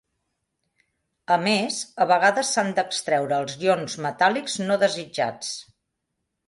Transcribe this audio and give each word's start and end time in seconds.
A 1.35 1.37
més, 1.43 1.77
a 2.05 2.07
vegades 2.13 2.51
s"han 2.55 2.73
d"extreure 2.81 3.39
els 3.43 3.61
ions 3.69 4.01
metàl·lics 4.09 4.61
no 4.71 4.81
desitjats. 4.87 5.57